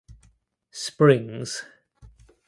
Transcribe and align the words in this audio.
Springs. 0.71 1.63